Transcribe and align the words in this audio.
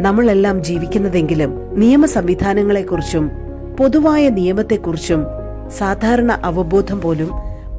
നമ്മളെല്ലാം 0.00 0.62
ജീവിക്കുന്നതെങ്കിലും 0.62 1.78
നിയമ 1.78 2.06
സംവിധാനങ്ങളെക്കുറിച്ചും 2.06 3.30
പൊതുവായ 3.78 4.28
നിയമത്തെക്കുറിച്ചും 4.28 5.26
സാധാരണ 5.68 6.32
അവബോധം 6.32 7.00
പോലും 7.00 7.30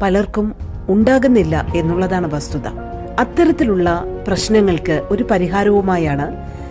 പലർക്കും 0.03 0.55
ഉണ്ടാകുന്നില്ല 0.89 1.65
എന്നുള്ളതാണ് 1.75 2.33
വസ്തുത. 2.33 2.67
അത്തരത്തിലുള്ള 3.19 4.05
പ്രശ്നങ്ങൾക്ക് 4.27 5.07
ഒരു 5.11 5.23
പരിഹാരവുമായാണ് 5.31 6.27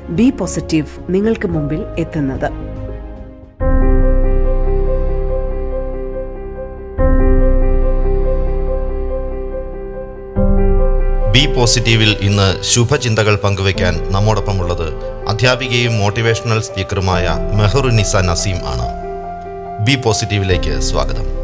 ബി 0.09 0.31
പോസിറ്റീവ് 0.31 0.87
നിങ്ങൾക്ക് 1.09 1.49
മുമ്പിൽ 1.49 1.83
എത്തുന്നത്. 1.99 2.70
ബി 11.41 11.47
പോസിറ്റീവിൽ 11.47 12.17
ഇന്ന് 12.21 12.63
ശുഭചിന്തകൾ 12.63 13.37
പങ്കുവയ്ക്കാൻ 13.37 14.13
നമ്മോടൊപ്പമുള്ളത് 14.13 14.95
അധ്യാപികയും 15.29 15.99
മോട്ടിവേഷണൽ 15.99 16.61
സ്പീക്കറുമായ 16.61 17.29
മെഹറുനിസ 17.57 18.17
നസീം 18.17 18.57
ആണ്. 18.57 18.89
ബി 19.87 19.97
പോസിറ്റീവിലേക്ക് 19.97 20.81
സ്വാഗതം. 20.81 21.41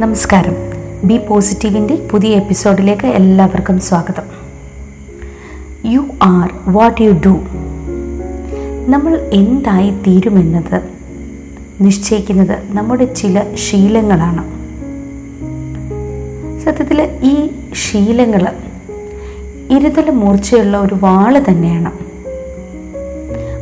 നമസ്കാരം. 0.00 0.75
ബി 1.06 1.26
പോസിറ്റീവിന്റെ 1.26 2.08
പുതിയ 2.10 2.30
എപ്പിസോഡിലേക്ക് 2.30 3.06
എല്ലാവർക്കും 3.06 3.80
സ്വാഗതം. 3.80 4.22
You 5.84 6.06
are 6.22 6.50
what 6.66 7.02
you 7.02 7.10
do. 7.10 7.40
നമ്മൾ 8.88 9.30
എന്തായി 9.32 9.90
തീരുമെന്നത്? 9.90 10.82
നിശ്ചയിക്കുന്നത് 11.80 12.58
നമ്മുടെ 12.70 13.04
ചില 13.04 13.54
ശീലങ്ങളാണ്. 13.54 14.44
സത്യത്തിൽ 16.60 17.18
ഈ 17.22 17.50
ശീലങ്ങൾ 17.74 18.48
ഇരുതല 19.70 20.10
മൂർച്ചയുള്ള 20.10 20.76
ഒരു 20.76 20.94
വാൾ 20.94 21.38
തന്നെയാണ്. 21.48 21.92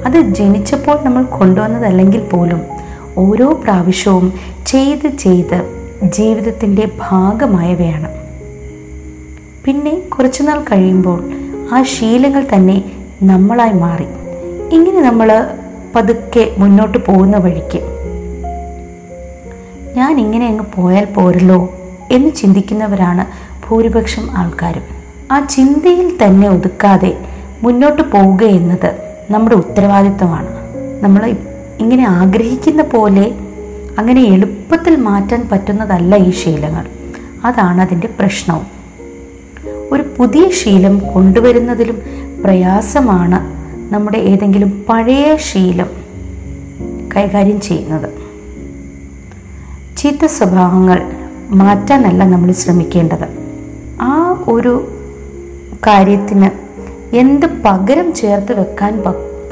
അത് 0.07 0.21
ജനിച്ചപ്പോൾ 0.21 1.05
നമ്മൾ 1.05 1.23
കൊണ്ടുവന്നതല്ലെങ്കിൽ 1.23 2.21
പോലും 2.21 2.63
ഓരോ 3.19 3.53
പ്രാവശ്യവും 3.53 4.33
ചെയ്ത് 4.67 5.17
ചെയ്ത് 5.17 5.74
ജീവിതത്തിന്റെ 6.05 6.91
ഭാഗമായവയാണ്. 7.01 8.09
പിന്നെ 9.65 9.91
കുറച്ചുനാൾ 9.91 10.61
കഴിയുമ്പോൾ 10.61 11.25
ആ 11.73 11.83
ശീലങ്ങൾ 11.83 12.47
തന്നെ 12.55 12.85
നമ്മളായി 13.23 13.73
മാറി. 13.73 14.07
ഇങ്ങനെ 14.73 15.01
നമ്മൾ 15.01 15.49
പതുക്കെ 15.97 16.55
മുന്നോട്ട് 16.59 16.99
പോകുന്ന 16.99 17.37
വഴിക്ക്. 17.37 17.79
ഞാൻ 19.97 20.21
ഇങ്ങനെ 20.21 20.47
അങ്ങ് 20.47 20.65
പോയാൽ 20.75 21.05
പോരല്ലോ 21.05 21.73
എന്ന് 22.11 22.31
ചിന്തിക്കുന്നവരാണ് 22.31 23.55
ഭൂരിപക്ഷം 23.67 24.31
ആൾക്കാരും. 24.31 24.83
ആ 25.33 25.47
ചിന്തയിൽ 25.47 26.19
തന്നെ 26.23 26.49
ഒതുക്കാതെ 26.49 27.19
മുന്നോട്ട് 27.63 28.03
പോവുക 28.03 28.45
എന്നത് 28.45 28.97
നമ്മുടെ 29.31 29.55
ഉത്തരവാദിത്വമാണ്. 29.55 30.49
നമ്മൾ 31.03 31.35
ഇങ്ങനെ 31.81 32.09
ആഗ്രഹിക്കുന്ന 32.09 32.83
പോലെ 32.83 33.33
അങ്ങനെ 33.99 34.23
എളുപ്പത്തിൽ 34.23 34.97
മാറ്റാൻ 34.97 35.49
പറ്റുന്നതല്ല 35.53 36.17
ഈ 36.17 36.31
ശീലങ്ങൾ. 36.31 36.87
അതാണ് 37.45 37.81
അതിന്റെ 37.81 38.09
പ്രശ്നവും. 38.19 38.67
ഒരു 39.93 40.05
പുതിയ 40.19 40.51
ശീലം 40.51 40.99
കൊണ്ടുവരുന്നതിലും 40.99 42.03
പ്രയാസമാണ് 42.45 43.55
നമ്മുടെ 43.95 44.19
ഏതെങ്കിലും 44.19 44.85
പഴയ 44.89 45.37
ശീലം 45.37 45.91
കൈകാര്യം 47.17 47.61
ചെയ്യുന്നത്. 47.61 48.11
ചീത്ത 49.97 50.27
സ്വഭാവങ്ങൾ 50.27 51.13
മാറ്റാനല്ല 51.51 52.25
നമ്മൾ 52.25 52.53
ശ്രമിക്കേണ്ടത്. 52.53 53.29
ആ 54.01 54.45
ഒരു 54.49 54.89
കാര്യത്തിന് 55.87 56.51
എന്ത് 57.17 57.47
പകരം 57.47 58.15
ചേർത്ത് 58.15 58.61
വെക്കാൻ 58.61 59.03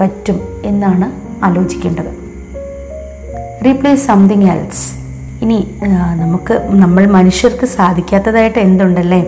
പറ്റും 0.00 0.40
എന്നാണ് 0.64 1.12
ആലോചിക്കേണ്ടത്. 1.44 2.21
റീപ്ലേസ് 3.66 4.04
സംതിങ് 4.10 4.48
എൽസ് 4.54 4.86
ഇനി 5.44 5.58
നമുക്ക് 6.22 6.54
നമ്മൾ 6.82 7.02
മനുഷ്യർക്ക് 7.16 7.66
സാധിക്കാത്തതായിട്ട് 7.76 8.60
എന്തുണ്ടല്ലേ? 8.66 9.20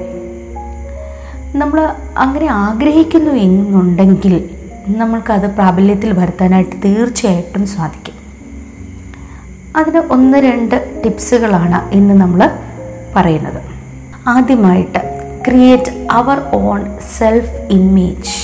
നമ്മൾ 1.60 1.80
അങ്ങനെ 2.24 2.46
ആഗ്രഹിക്കുന്നു 2.66 3.32
എന്നുണ്ടെങ്കിൽ 3.46 4.34
നമ്മൾക്കത് 5.00 5.46
പ്രാബല്യത്തിൽ 5.58 6.10
വരുത്താനായിട്ട് 6.20 6.76
തീർച്ചയായിട്ടും 6.84 7.64
സാധിക്കും. 7.74 8.16
അതിന് 9.80 10.00
ഒന്ന് 10.16 10.38
രണ്ട് 10.48 10.76
ടിപ്സുകളാണ് 11.04 11.78
ഇന്ന് 11.98 12.14
നമ്മൾ 12.22 12.40
പറയുന്നത്. 13.16 13.60
ആദ്യമായിട്ട് 14.34 15.00
create 15.46 15.92
our 16.18 16.38
own 16.60 16.82
self 17.16 17.56
image 17.78 18.36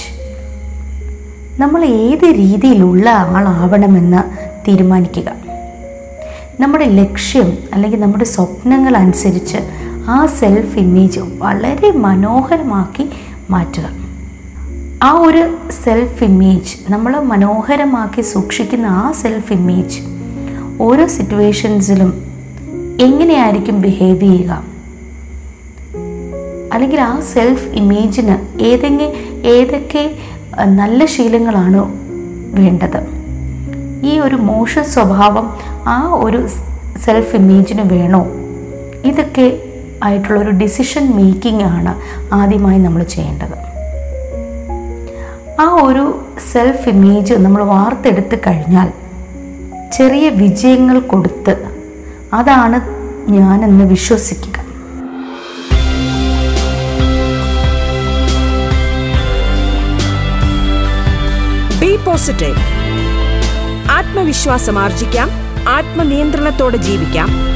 നമ്മൾ 1.62 1.80
ഏത് 2.06 2.26
രീതിയിലുള്ള 2.42 3.06
ആളാവണമെന്ന് 3.36 4.22
തീരുമാനിക്കുക. 4.66 5.28
നമ്മുടെ 6.60 6.84
ലക്ഷ്യം 6.84 7.58
അല്ലെങ്കിൽ 7.72 8.00
നമ്മുടെ 8.00 8.24
സ്വപ്നങ്ങൾ 8.24 8.96
അനുസരിച്ച് 8.96 9.56
ആ 10.08 10.26
സെൽഫ് 10.26 10.78
ഇമേജ് 10.78 11.20
വളരെ 11.20 11.90
മനോഹരമാക്കി 11.90 13.10
മാറ്റുക. 13.50 13.88
ആ 15.02 15.12
ഒരു 15.12 15.56
സെൽഫ് 15.84 16.24
ഇമേജ് 16.24 16.92
നമ്മൾ 16.92 17.20
മനോഹരമാക്കി 17.20 18.22
സൂക്ഷിക്കുന്ന 18.22 18.86
ആ 18.86 19.12
സെൽഫ് 19.12 19.52
ഇമേജ് 19.52 20.00
ഓരോ 20.80 21.06
സിറ്റുവേഷൻസിലും 21.06 22.10
എങ്ങനെയായിരിക്കും 23.00 23.80
ബിഹേവ് 23.80 24.20
ചെയ്യുക? 24.20 24.62
അല്ലെങ്കിൽ 26.72 27.00
ആ 27.00 27.20
സെൽഫ് 27.20 27.68
ഇമേജിന് 27.68 28.62
ഏതെങ്കിലും 28.62 29.12
ഏതൊക്കെ 29.46 30.04
നല്ല 30.64 31.04
ശീലങ്ങളാണ് 31.04 31.82
വേണ്ടത്? 32.60 33.20
ഈ 34.06 34.18
ഒരു 34.18 34.36
മോശ 34.36 34.78
സ്വഭാവം 34.78 35.69
ആ 35.88 36.10
ഒരു 36.14 36.48
സെൽഫ് 36.98 37.36
ഇമേജിന് 37.36 37.82
വേണോ? 37.82 38.26
ഇതൊക്കെ 39.04 39.62
ആയിട്ടുള്ള 40.02 40.40
ഒരു 40.40 40.50
ഡിസിഷൻ 40.50 41.16
മേക്കിംഗ് 41.16 41.62
ആണ് 41.62 42.00
ആദ്യമായി 42.34 42.78
നമ്മൾ 42.78 43.02
ചെയ്യേണ്ടത്. 43.02 43.70
ആ 45.60 45.74
ഒരു 45.82 46.24
സെൽഫ് 46.52 46.88
ഇമേജ് 46.88 47.34
നമ്മൾ 47.34 47.62
വാർത്തെടുത്ത് 47.62 48.38
കഴിഞ്ഞാൽ 48.38 48.92
ചെറിയ 49.92 50.28
വിജയങ്ങൾ 50.28 51.00
കൊടുത്ത് 51.00 51.70
അതാണ് 52.32 52.80
ഞാനെന്ന് 53.30 53.84
വിശ്വസിക്കുക. 53.84 54.60
ബി 61.80 61.96
പോസിറ്റീവ് 61.96 62.56
ആത്മവിശ്വാസം 63.90 64.78
ആർജിക്കാം. 64.78 65.39
ആത്മനിയന്ത്രണത്തോടെ 65.68 66.76
ജീവിക്കാം. 66.76 67.50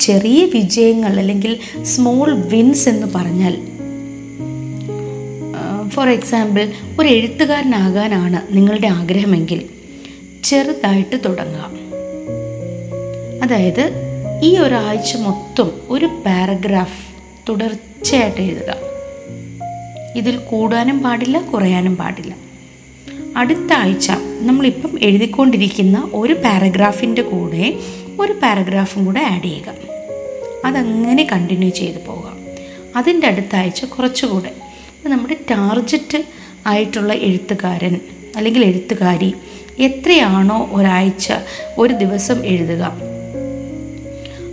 ചെറിയ 0.00 0.44
വിജയങ്ങൾ 0.44 1.18
അല്ലെങ്കിൽ 1.18 1.58
സ്മോൾ 1.82 2.34
വിൻസ് 2.34 2.88
എന്ന് 2.88 3.06
പറഞ്ഞാൽ 3.14 3.73
ഫോർ 5.94 6.08
എക്സാമ്പിൾ 6.08 6.72
ഒരു 7.00 7.08
എഴുത്തുകാരനാകാനാണ് 7.08 8.56
നിങ്ങളുടെ 8.56 8.86
ആഗ്രഹമെങ്കിൽ 8.86 9.68
ചെറുതായിട്ട് 10.44 11.20
തുടങ്ങാം. 11.24 11.76
അതായത് 13.42 13.92
ഈ 14.42 14.58
ഒരാഴ്ച 14.58 15.16
മൊത്തം 15.16 15.70
ഒരു 15.88 16.06
പാരഗ്രാഫ് 16.06 17.06
തുടർച്ചയായിട്ട് 17.48 18.40
എഴുതുക. 18.40 18.74
ഇതിൽ 20.16 20.36
കൂടാനും 20.36 21.02
പാടില്ല 21.02 21.38
കുറയാനും 21.38 21.96
പാടില്ല. 21.96 22.36
അടുത്ത 23.36 23.72
ആഴ്ച 23.72 24.10
നമ്മളിപ്പം 24.40 24.98
എഴുതിക്കൊണ്ടിരിക്കുന്ന 25.02 26.10
ഒരു 26.14 26.32
പാരഗ്രാഫിന്റെ 26.32 27.22
കൂടെ 27.22 27.74
ഒരു 28.20 28.32
പാരഗ്രാഫും 28.32 29.04
കൂടെ 29.04 29.20
ആഡ് 29.20 29.42
ചെയ്യുക. 29.42 29.74
അതങ്ങനെ 30.64 31.28
കണ്ടിന്യൂ 31.32 31.68
ചെയ്തു 31.68 31.98
പോകാം. 32.06 32.38
അതിന്റെ 32.96 33.26
അടുത്ത 33.26 33.56
ആഴ്ച 33.56 33.84
കുറച്ചുകൂടെ 33.84 34.63
നമ്മുടെ 35.10 35.34
ടാർജറ്റ് 35.50 36.24
ആയിട്ടുള്ള 36.66 37.12
എഴുത്തുകാരൻ 37.12 38.00
അല്ലെങ്കിൽ 38.36 38.64
എഴുത്തുകാരി 38.64 39.34
എത്രയാണോ 39.78 40.68
ഒരാഴ്ച 40.72 41.32
ഒരു 41.78 41.94
ദിവസം 41.94 42.46
എഴുതുക. 42.46 42.92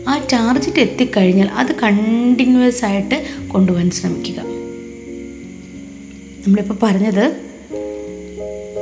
ആ 0.08 0.26
ടാർജറ്റ് 0.34 0.80
എത്തിക്കഴിഞ്ഞാൽ 0.80 1.48
അത് 1.48 1.76
കണ്ടിന്യൂസ് 1.80 2.86
ആയിട്ട് 2.86 3.26
കൊണ്ടുപോകാൻ 3.48 3.92
ശ്രമിക്കുക. 3.92 4.42
നമ്മളിപ്പോൾ 6.48 6.78
പറഞ്ഞത് 6.84 7.26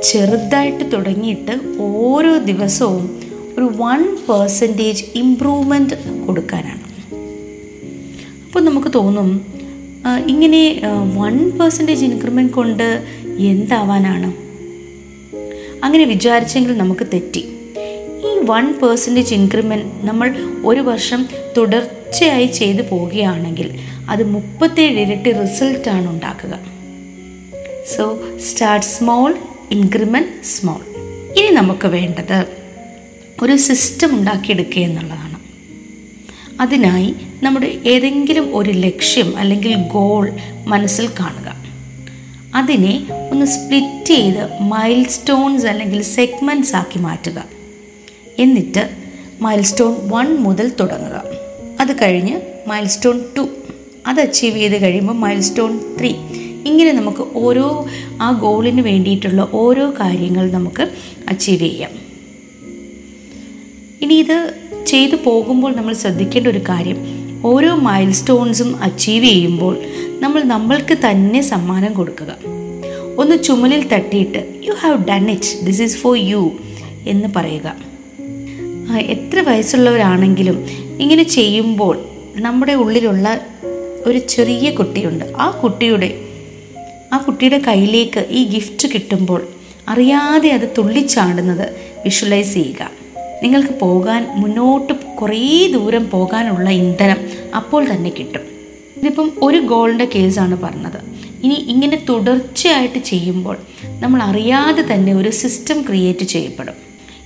ചെറുതായിട്ട് 0.02 0.92
തുടങ്ങിയിട്ട് 0.92 1.60
ഓരോ 1.80 2.38
ദിവസവും 2.38 3.20
ഒരു 3.58 3.70
വൺ 3.76 4.16
പേഴ്സന്റേജ് 4.16 5.04
ഇമ്പ്രൂവ്മെന്റ് 5.14 6.26
കൊടുക്കാനാണ്. 6.26 6.82
അപ്പോൾ 8.46 8.64
നമുക്ക് 8.64 8.88
തോന്നും 8.94 9.59
ഇങ്ങനെ 10.06 10.80
വൺ 11.16 11.50
പെർസെന്റേജ് 11.50 12.04
ഇൻക്രിമെന്റ് 12.04 12.52
കൊണ്ട് 12.52 13.04
എന്താവാനാണ്? 13.38 14.32
അങ്ങനെ 15.84 16.04
വിചാരിച്ചെങ്കിൽ 16.04 16.76
നമുക്ക് 16.76 17.06
തെറ്റി. 17.14 17.40
ഈ 18.28 18.44
വൺ 18.44 18.72
പേഴ്സന്റേജ് 18.72 19.34
ഇൻക്രിമെന്റ് 19.34 20.06
നമ്മൾ 20.06 20.34
ഒരു 20.64 20.80
വർഷം 20.80 21.28
തുടർച്ചയായി 21.56 22.46
ചെയ്തു 22.46 22.82
പോവുകയാണെങ്കിൽ 22.82 23.78
അത് 24.08 24.24
മുപ്പത്തേഴ് 24.24 25.00
ഇരട്ടി 25.00 25.32
റിസൾട്ടാണ് 25.32 26.08
ഉണ്ടാക്കുക. 26.08 26.60
So 27.96 28.22
start 28.38 28.86
small 28.86 29.36
increment 29.70 30.44
small 30.44 30.80
ഇനി 31.38 31.48
നമുക്ക് 31.48 31.88
വേണ്ടത് 31.88 32.46
ഒരു 33.42 33.56
സിസ്റ്റം 33.56 34.14
ഉണ്ടാക്കിയെടുക്കുക 34.14 34.82
എന്നുള്ളതാണ്. 34.82 35.39
അതിനായി 36.60 37.14
നമ്മുടെ 37.42 37.78
ഏതെങ്കിലും 37.86 38.56
ഒരു 38.56 38.70
ലക്ഷ്യം 38.70 39.36
അല്ലെങ്കിൽ 39.36 39.74
ഗോൾ 39.74 40.32
മനസ്സിൽ 40.66 41.08
കാണുക. 41.20 41.56
അതിനെ 42.54 43.06
ഒന്ന് 43.30 43.46
സ്പ്ലിറ്റ് 43.46 44.06
ചെയ്ത് 44.06 44.62
മൈൽ 44.62 45.06
സ്റ്റോൺസ് 45.06 45.66
അല്ലെങ്കിൽ 45.66 46.02
സെഗ്മെന്റ്സ് 46.02 46.76
ആക്കി 46.76 46.98
മാറ്റുക. 46.98 47.44
എന്നിട്ട് 48.38 48.90
മൈൽ 49.40 49.62
സ്റ്റോൺ 49.62 49.96
വൺ 50.08 50.36
മുതൽ 50.36 50.72
തുടങ്ങുക. 50.80 51.22
അത് 51.80 52.02
കഴിഞ്ഞ് 52.02 52.40
മൈൽ 52.68 52.86
സ്റ്റോൺ 52.86 53.24
ടു 53.36 53.48
അത് 54.06 54.20
അച്ചീവ് 54.20 54.56
ചെയ്ത് 54.56 54.82
കഴിയുമ്പോൾ 54.82 55.12
മൈൽ 55.12 55.40
സ്റ്റോൺ 55.40 55.96
ത്രീ 56.00 56.14
ഇങ്ങനെ 56.66 56.92
നമുക്ക് 56.92 57.26
ഓരോ 57.34 57.86
ആ 58.20 58.32
ഗോളിന് 58.32 58.80
വേണ്ടിയിട്ടുള്ള 58.80 59.48
ഓരോ 59.52 59.90
കാര്യങ്ങൾ 59.90 60.50
നമുക്ക് 60.50 60.90
അച്ചീവ് 61.28 61.60
ചെയ്യാം. 61.60 61.90
ഇനി 64.02 64.14
ഇത് 64.14 64.59
ചെയ്തു 64.86 65.16
പോകുമ്പോൾ 65.16 65.76
നമ്മൾ 65.76 65.94
ശ്രദ്ധിക്കേണ്ട 65.94 66.48
ഒരു 66.48 66.58
കാര്യം 66.58 66.96
ഓരോ 67.44 67.74
മൈൽ 67.74 68.12
സ്റ്റോൺസും 68.12 68.82
അച്ചീവ് 68.82 69.24
ചെയ്യുമ്പോൾ 69.24 69.78
നമ്മൾ 70.20 70.42
നമ്മൾക്ക് 70.42 70.94
തന്നെ 70.94 71.40
സമ്മാനം 71.40 71.94
കൊടുക്കുക. 71.94 72.36
ഒന്ന് 73.18 73.42
ചുമലിൽ 73.42 73.88
തട്ടിയിട്ട് 73.88 74.60
you 74.64 74.72
have 74.72 75.04
done 75.08 75.30
it 75.30 75.66
this 75.66 75.82
is 75.82 75.96
for 75.96 76.16
you 76.16 76.52
എന്ന് 77.06 77.28
പറയുക. 77.36 77.76
എത്ര 78.98 79.40
വയസ്സുള്ളവരാണെങ്കിലും 79.40 80.66
ഇങ്ങനെ 81.00 81.22
ചെയ്യുമ്പോൾ 81.22 82.04
നമ്മുടെ 82.36 82.72
ഉള്ളിലുള്ള 82.72 83.40
ഒരു 84.06 84.18
ചെറിയ 84.18 84.70
കുട്ടിയുണ്ട്. 84.70 85.24
ആ 85.38 85.50
കുട്ടിയുടെ 85.50 86.20
ആ 87.12 87.18
കുട്ടിയുടെ 87.18 87.58
കയ്യിലേക്ക് 87.58 88.26
ഈ 88.30 88.44
ഗിഫ്റ്റ് 88.44 88.88
കിട്ടുമ്പോൾ 88.94 89.48
അറിയാതെ 89.88 90.50
അത് 90.50 90.74
തുള്ളിച്ചാടുന്നത് 90.78 91.68
വിഷ്വലൈസ് 92.04 92.54
ചെയ്യുക. 92.54 92.99
നിങ്ങൾക്ക് 93.42 93.74
പോകാൻ 93.78 94.22
മുന്നോട്ട് 94.36 94.92
കുറേ 94.92 95.68
ദൂരം 95.72 96.10
പോകാനുള്ള 96.10 96.70
ഇന്ധനം 96.70 97.20
അപ്പോൾ 97.54 97.94
തന്നെ 97.94 98.10
കിട്ടും. 98.10 98.44
ഇതിപ്പം 98.96 99.32
ഒരു 99.42 99.58
ഗോളിന്റെ 99.58 100.04
കേസാണ് 100.14 100.56
പറഞ്ഞത്. 100.64 101.00
ഇനി 101.44 101.54
ഇങ്ങനെ 101.54 102.04
തുടർച്ചയായിട്ട് 102.08 102.98
ചെയ്യുമ്പോൾ 102.98 103.56
നമ്മൾ 104.02 104.22
അറിയാതെ 104.22 104.82
തന്നെ 104.92 105.14
ഒരു 105.14 105.30
സിസ്റ്റം 105.30 105.82
ക്രിയേറ്റ് 105.82 106.24
ചെയ്യപ്പെടും. 106.24 106.74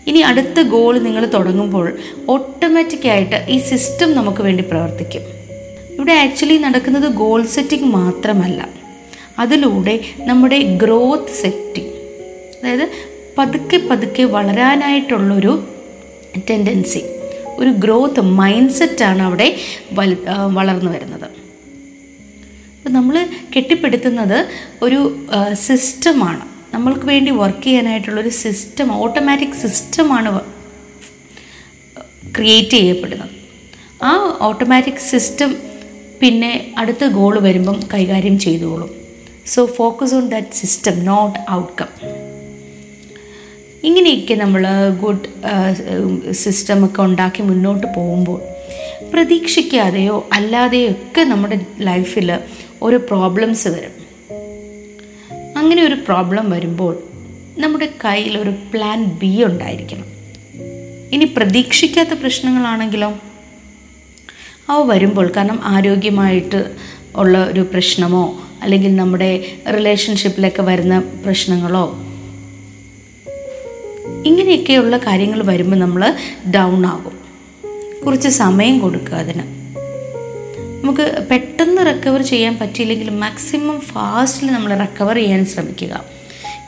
ഇനി 0.06 0.20
അടുത്ത 0.20 0.60
ഗോൾ 0.62 0.98
നിങ്ങൾ 0.98 1.26
തുടങ്ങുമ്പോൾ 1.26 1.86
ഓട്ടോമാറ്റിക്കായിട്ട് 2.28 3.38
ഈ 3.48 3.58
സിസ്റ്റം 3.58 4.12
നമുക്ക് 4.14 4.42
വേണ്ടി 4.42 4.62
പ്രവർത്തിക്കും. 4.70 5.22
ഇവിടെ 5.94 6.12
ആക്ച്വലി 6.12 6.56
നടക്കുന്നത് 6.58 7.08
ഗോൾ 7.12 7.42
സെറ്റിംഗ് 7.46 7.84
മാത്രമല്ല. 7.84 8.68
അതിലൂടെ 9.38 10.00
നമ്മുടെ 10.18 10.58
ഗ്രോത്ത് 10.82 11.36
സെറ്റിംഗ് 11.42 11.92
അതായത് 12.58 12.88
പതുക്കെ 13.38 13.76
പതുക്കെ 13.90 14.24
വളരാനായിട്ടുള്ളൊരു 14.24 15.73
ടെൻഡൻസി 16.50 17.02
ഒരു 17.58 17.70
ഗ്രോത്ത് 17.70 18.20
മൈൻഡ് 18.20 18.70
സെറ്റാണ് 18.70 19.22
അവിടെ 19.22 19.56
വല 19.92 20.16
വളർന്നു 20.48 20.90
വരുന്നത്. 20.90 21.28
അപ്പം 22.76 22.92
നമ്മൾ 22.92 23.28
കെട്ടിപ്പടുത്തുന്നത് 23.56 24.46
ഒരു 24.82 25.00
സിസ്റ്റമാണ് 25.52 26.42
നമ്മൾക്ക് 26.74 27.06
വേണ്ടി 27.06 27.30
വർക്ക് 27.30 27.64
ചെയ്യാനായിട്ടുള്ളൊരു 27.64 28.28
സിസ്റ്റം 28.28 28.92
ഓട്ടോമാറ്റിക് 28.92 29.52
സിസ്റ്റമാണ് 29.52 30.40
ക്രിയേറ്റ് 32.36 32.70
ചെയ്യപ്പെടുന്നത്. 32.70 33.30
ആ 34.02 34.38
ഓട്ടോമാറ്റിക് 34.40 35.04
സിസ്റ്റം 35.10 35.56
പിന്നെ 36.20 36.74
അടുത്ത 36.78 37.04
ഗോൾ 37.04 37.38
വരുമ്പം 37.38 37.80
കൈകാര്യം 37.94 38.38
ചെയ്തോളും 38.38 38.90
so 39.46 39.66
focus 39.66 40.14
on 40.14 40.28
that 40.28 40.48
system 40.52 41.04
not 41.04 41.38
outcome 41.50 41.88
ഇങ്ങനെയൊക്കെ 43.84 44.34
നമ്മൾ 44.34 44.66
ഗുഡ് 45.00 45.24
സിസ്റ്റമൊക്കെ 46.32 47.02
ഉണ്ടാക്കി 47.02 47.42
മുന്നോട്ട് 47.42 47.86
പോകുമ്പോൾ 47.96 48.40
പ്രതീക്ഷിക്കാതെയോ 49.12 50.28
അല്ലാതെയോ 50.32 50.90
ഒക്കെ 50.90 51.20
നമ്മുടെ 51.20 51.60
ലൈഫിൽ 51.80 52.38
ഒരു 52.82 52.96
പ്രോബ്ലംസ് 52.96 53.68
വരും. 53.68 53.94
അങ്ങനെ 55.56 55.82
ഒരു 55.82 55.94
പ്രോബ്ലം 55.94 56.50
വരുമ്പോൾ 56.50 56.98
നമ്മുടെ 57.58 57.88
കയ്യിൽ 58.04 58.38
ഒരു 58.38 58.50
പ്ലാൻ 58.50 59.04
ബി 59.04 59.44
ഉണ്ടായിരിക്കണം. 59.44 60.04
ഇനി 61.12 61.24
പ്രതീക്ഷിക്കാത്ത 61.24 62.08
പ്രശ്നങ്ങളാണെങ്കിലോ? 62.08 63.12
അവ 64.68 64.92
വരുമ്പോൾ 64.92 65.32
കാരണം 65.36 65.60
ആരോഗ്യമായിട്ട് 65.64 66.64
ഉള്ള 67.16 67.44
ഒരു 67.44 67.60
പ്രശ്നമോ 67.60 68.40
അല്ലെങ്കിൽ 68.62 68.96
നമ്മുടെ 68.96 69.44
റിലേഷൻഷിപ്പിലൊക്കെ 69.74 70.62
വരുന്ന 70.62 70.98
പ്രശ്നങ്ങളോ 71.24 71.98
ഇങ്ങനെയൊക്കെയുള്ള 74.26 74.96
കാര്യങ്ങൾ 74.96 75.42
വരുമ്പോൾ 75.42 75.76
നമ്മൾ 75.76 76.14
ഡൗൺ 76.54 76.86
ആകും. 76.86 77.16
കുറച്ച് 78.04 78.28
സമയം 78.28 78.78
കൊടുക്കുക 78.78 79.16
അതിന്. 79.16 79.44
നമുക്ക് 80.82 81.26
പെട്ടെന്ന് 81.30 81.82
റിക്കവർ 81.86 82.22
ചെയ്യാൻ 82.22 82.58
പറ്റിയില്ലെങ്കിൽ 82.58 83.10
മാക്സിമം 83.10 83.80
ഫാസ്റ്റിൽ 83.80 84.50
നമ്മൾ 84.52 84.74
റിക്കവർ 84.74 85.14
ചെയ്യാൻ 85.14 85.46
ശ്രമിക്കുക. 85.46 86.04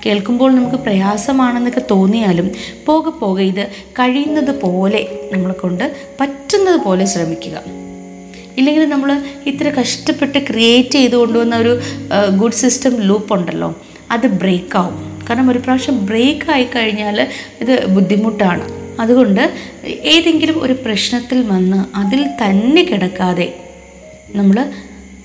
കേൾക്കുമ്പോൾ 0.06 0.54
നമുക്ക് 0.54 0.76
പ്രയാസമാണെന്നൊക്കെ 0.76 1.82
തോന്നിയാലും 1.90 2.50
പോകെ 2.86 3.10
പോകെ 3.10 3.42
ഇത് 3.42 3.64
കഴിയുന്നത് 3.92 4.60
പോലെ 4.60 5.00
നമ്മളെ 5.32 5.54
കൊണ്ട് 5.54 5.96
പറ്റുന്നത് 6.20 6.80
പോലെ 6.80 7.04
ശ്രമിക്കുക. 7.04 7.62
ഇല്ലെങ്കിൽ 8.58 8.88
നമ്മൾ 8.88 9.22
ഇത്ര 9.46 9.68
കഷ്ടപ്പെട്ട് 9.68 10.38
ക്രിയേറ്റ് 10.50 10.90
ചെയ്ത് 10.90 11.16
കൊണ്ടുവന്ന 11.16 11.56
ഒരു 11.56 11.80
ഗുഡ് 12.36 12.52
സിസ്റ്റം 12.52 12.96
ലൂപ്പ് 13.00 13.34
ഉണ്ടല്ലോ 13.34 13.74
അത് 14.10 14.26
ബ്രേക്ക് 14.26 14.76
ആവും. 14.76 15.05
കാരണം 15.28 15.50
ഒരു 15.50 15.58
പ്രാവശ്യം 15.58 16.06
ബ്രേക്ക് 16.06 16.50
ആയി 16.50 16.64
കഴിഞ്ഞാൽ 16.64 17.28
ഇത് 17.60 17.86
ബുദ്ധിമുട്ടാണ്. 17.86 18.68
അതുകൊണ്ട് 19.00 19.52
ഏതെങ്കിലും 19.88 20.62
ഒരു 20.62 20.72
പ്രശ്നത്തിൽ 20.72 21.42
വന്ന് 21.46 21.96
അതിൽ 21.96 22.26
തന്നെ 22.26 22.82
കിടക്കാതെ 22.82 23.54
നമ്മൾ 24.34 24.72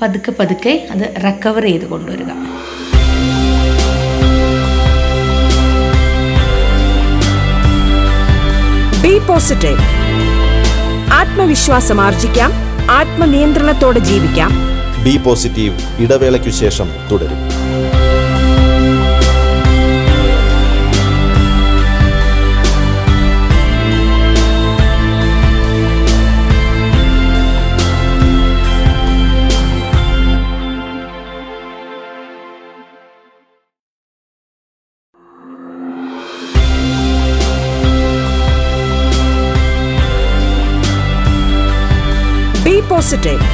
പതുക്കെ 0.02 0.32
പതുക്കെ 0.32 0.88
അത് 0.92 1.24
റിക്കവർ 1.26 1.64
ചെയ്ത് 1.64 1.86
കൊണ്ടുവരിക. 1.86 2.32
ബി 9.04 9.20
പോസിറ്റീവ് 9.28 9.80
ആത്മവിശ്വാസം 11.14 12.02
ആർജിക്കാം. 12.02 12.52
ആത്മനിയന്ത്രണത്തോടെ 12.92 14.00
ജീവിക്കാം. 14.00 14.52
ബി 15.04 15.18
പോസിറ്റീവ് 15.18 15.80
ഇടവേളയ്ക്കു 16.00 16.50
ശേഷം 16.50 16.90
തുടരും. 17.12 17.51
പോസിറ്റീവ് 43.02 43.46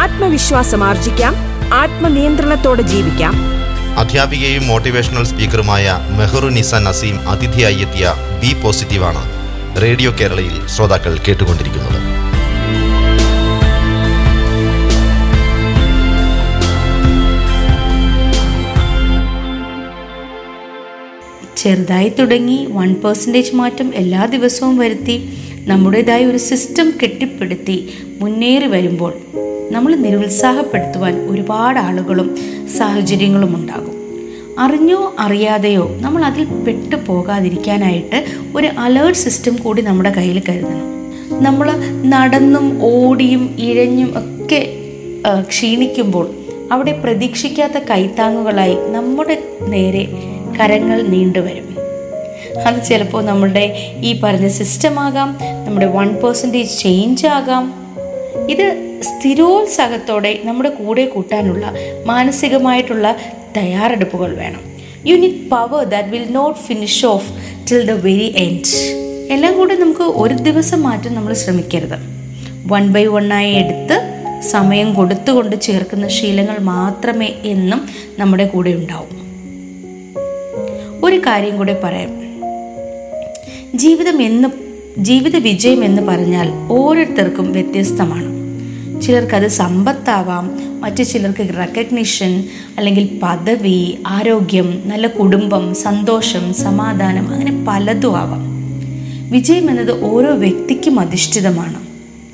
ആത്മവിശ്വാസം 0.00 0.80
ആർജിക്കാം 0.84 1.34
ആത്മനിയന്ത്രണത്തോടെ 1.74 2.82
ജീവിക്കാം. 2.82 3.34
അധ്യാപികയും 3.98 4.64
മോട്ടിവേഷണൽ 4.66 5.24
സ്പീക്കറുമായ 5.30 5.96
മെഹറു 6.18 6.50
നിസ 6.56 6.74
നസീം 6.86 7.16
അതിഥിയായി 7.32 7.80
എത്തിയ 7.86 8.14
ബി 8.42 8.52
പോസിറ്റീവാണ് 8.62 9.22
റേഡിയോ 9.82 10.12
കേരളയിൽ 10.20 10.54
ശ്രോതാക്കൾ 10.66 11.18
കേട്ടുകൊണ്ടിരിക്കുന്നത്. 11.18 11.98
ചെറുതായി 21.56 22.08
തുടങ്ങി 22.08 22.66
വൺ 22.70 22.92
പെർസെന്റേജ് 23.04 23.56
മാറ്റം 23.56 23.94
എല്ലാ 23.94 24.24
ദിവസവും 24.26 24.76
വരുത്തി. 24.78 25.18
നമ്മുടേതായ 25.68 26.24
ഒരു 26.24 26.36
സിസ്റ്റം 26.36 26.92
കെട്ടിപ്പടുത്തി 27.02 27.88
മുന്നേറി 28.20 28.66
വരുമ്പോൾ 28.66 29.12
നമ്മൾ 29.70 29.94
നിരുത്സാഹപ്പെടുത്തുവാൻ 29.96 31.14
ഒരുപാട് 31.30 31.78
ആളുകളും 31.78 32.38
സാഹചര്യങ്ങളും 32.78 33.56
ഉണ്ടാകും. 33.56 33.96
അറിഞ്ഞോ 34.58 35.14
അറിയാതെയോ 35.18 35.96
നമ്മൾ 36.00 36.24
അതിൽ 36.24 36.44
പെട്ടു 36.44 36.96
പോകാതിരിക്കാനായിട്ട് 37.06 38.24
ഒരു 38.56 38.66
അലേർട്ട് 38.66 39.18
സിസ്റ്റം 39.18 39.56
കൂടി 39.56 39.82
നമ്മുടെ 39.82 40.10
കയ്യിൽ 40.10 40.42
കരുതണം. 40.48 40.88
നമ്മൾ 41.42 41.70
നടന്നും 42.04 42.78
ഓടിയും 42.82 43.56
ഇഴഞ്ഞും 43.58 44.12
ഒക്കെ 44.18 44.60
ക്ഷീണിക്കുമ്പോൾ 45.40 46.30
അവിടെ 46.72 46.92
പ്രതീക്ഷിക്കാത്ത 46.92 47.78
കൈത്താങ്ങുകളായി 47.90 48.76
നമ്മുടെ 48.90 49.42
നേരെ 49.60 50.08
കരങ്ങൾ 50.60 51.02
നീണ്ടുവരും. 51.02 51.68
അത് 52.66 52.82
ചിലപ്പോൾ 52.88 53.24
നമ്മളുടെ 53.24 53.92
ഈ 54.04 54.20
പറഞ്ഞ 54.20 54.48
സിസ്റ്റം 54.48 55.00
ആകാം 55.00 55.36
നമ്മുടെ 55.72 55.86
വൺ 55.86 56.14
പെർസെന്റേജ് 56.14 56.78
ചേഞ്ച് 56.78 57.26
ആകാം. 57.26 57.74
ഇത് 58.50 58.98
സ്ഥിരോത്സാഹത്തോടെ 59.02 60.40
നമ്മുടെ 60.44 60.68
കൂടെ 60.68 61.06
കൂട്ടാനുള്ള 61.06 61.72
മാനസികമായിട്ടുള്ള 62.06 63.16
തയ്യാറെടുപ്പുകൾ 63.56 64.36
വേണം. 64.36 64.60
You 65.06 65.16
need 65.16 65.48
power 65.50 65.84
that 65.84 66.08
will 66.08 66.26
not 66.30 66.60
finish 66.60 67.06
off 67.06 67.32
till 67.70 67.86
the 67.86 67.90
very 67.90 68.34
end 68.36 68.74
എല്ലാം 69.32 69.56
കൂടെ 69.56 69.74
നമുക്ക് 69.74 70.00
ഒരു 70.00 70.34
ദിവസം 70.34 70.82
മാറ്റം 70.82 71.14
നമ്മൾ 71.14 71.34
ശ്രമിക്കരുത്. 71.34 71.96
വൺ 72.66 72.88
ബൈ 72.88 73.06
ആയി 73.32 73.54
എടുത്ത് 73.54 73.98
സമയം 74.42 74.94
കൊടുത്തുകൊണ്ട് 74.94 75.60
ചേർക്കുന്ന 75.60 76.08
ശീലങ്ങൾ 76.08 76.58
മാത്രമേ 76.58 77.34
എന്നും 77.42 77.88
നമ്മുടെ 78.18 78.46
കൂടെ 78.46 78.70
ഉണ്ടാവും. 78.70 79.22
ഒരു 81.04 81.16
കാര്യം 81.16 81.56
കൂടെ 81.56 81.80
പറയാം. 81.84 82.10
ജീവിതം 83.78 84.22
എന്ന് 84.22 84.71
ജീവിത 84.98 85.36
വിജയം 85.36 85.84
എന്ന് 85.84 86.02
പറഞ്ഞാൽ 86.02 86.52
ഓരോരുത്തർക്കും 86.68 87.52
വ്യത്യസ്തമാണ്. 87.52 88.32
ചിലർക്കത് 89.02 89.46
സമ്പത്താവാം 89.46 90.50
മറ്റു 90.80 91.02
ചിലർക്ക് 91.02 91.38
റെക്കഗ്നിഷൻ 91.38 92.44
അല്ലെങ്കിൽ 92.76 93.20
പദവി 93.22 93.98
ആരോഗ്യം 94.06 94.82
നല്ല 94.84 95.06
കുടുംബം 95.06 95.74
സന്തോഷം 95.74 96.54
സമാധാനം 96.54 97.28
അങ്ങനെ 97.28 97.64
പലതും 97.68 98.16
ആവാം. 98.16 98.42
വിജയം 99.30 99.70
എന്നത് 99.70 100.04
ഓരോ 100.04 100.34
വ്യക്തിക്കും 100.34 101.00
അധിഷ്ഠിതമാണ്. 101.00 101.82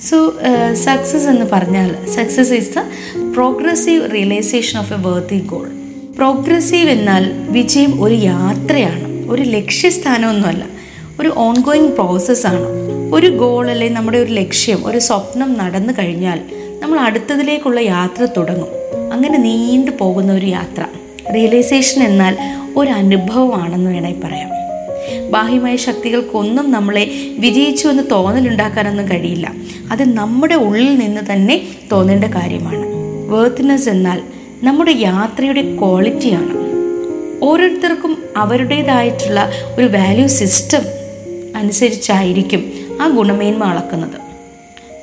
സോ 0.02 0.34
സക്സസ് 0.74 1.28
എന്ന് 1.28 1.46
പറഞ്ഞാൽ 1.52 2.06
success 2.14 2.52
is 2.52 2.78
the 2.78 2.78
progressive 3.32 4.10
realization 4.14 4.78
of 4.78 4.92
a 4.92 4.96
worthy 4.96 5.38
goal 5.38 5.68
progressive 6.16 6.90
എന്നാൽ 6.90 7.32
വിജയം 7.50 8.02
ഒരു 8.02 8.14
യാത്രയാണ് 8.14 9.30
ഒരു 9.30 9.42
ലക്ഷ്യസ്ഥാനമൊന്നുമല്ല. 9.42 10.77
ഒരു 11.20 11.32
ഓൺഗോയിങ് 11.36 11.88
പ്രോസസ്സാണ് 11.88 12.64
ഒരു 13.14 13.26
ഗോൾ 13.26 13.70
അല്ലെങ്കിൽ 13.70 13.96
നമ്മുടെ 13.96 14.18
ഒരു 14.18 14.32
ലക്ഷ്യം 14.32 14.86
ഒരു 14.86 14.98
സ്വപ്നം 14.98 15.58
നടന്നു 15.58 15.92
കഴിഞ്ഞാൽ 15.92 16.40
നമ്മൾ 16.80 17.00
അടുത്തതിലേക്കുള്ള 17.00 17.80
യാത്ര 17.80 18.28
തുടങ്ങും. 18.36 18.68
അങ്ങനെ 19.12 19.38
നീണ്ടു 19.38 19.90
പോകുന്ന 19.90 20.32
ഒരു 20.32 20.46
യാത്ര. 20.46 20.84
റിയലൈസേഷൻ 21.34 22.02
എന്നാൽ 22.02 22.36
ഒരു 22.76 22.90
അനുഭവമാണെന്ന് 22.90 23.90
വേണമെങ്കിൽ 23.90 24.20
പറയാം. 24.20 24.50
ബാഹ്യമായ 25.30 25.76
ശക്തികൾക്കൊന്നും 25.76 26.70
നമ്മളെ 26.70 27.10
വിജയിച്ചു 27.38 27.88
എന്ന് 27.88 28.02
തോന്നലുണ്ടാക്കാനൊന്നും 28.10 29.10
കഴിയില്ല. 29.10 29.52
അത് 29.92 30.16
നമ്മുടെ 30.16 30.54
ഉള്ളിൽ 30.54 30.94
നിന്ന് 30.94 31.20
തന്നെ 31.32 31.60
തോന്നേണ്ട 31.92 32.24
കാര്യമാണ്. 32.24 32.86
വേർത്ത്നെസ് 33.28 33.88
എന്നാൽ 33.88 34.22
നമ്മുടെ 34.62 34.90
യാത്രയുടെ 34.90 35.76
ക്വാളിറ്റിയാണ് 35.76 36.58
ഓരോരുത്തർക്കും 37.44 38.18
അവരുടേതായിട്ടുള്ള 38.36 39.50
ഒരു 39.78 39.86
വാല്യൂ 39.86 40.28
സിസ്റ്റം 40.28 40.97
അനുസരിച്ചായിരിക്കും 41.56 42.72
ആ 43.02 43.08
ഗുണമേന്മ 43.08 43.64
അളക്കുന്നത്. 43.64 44.18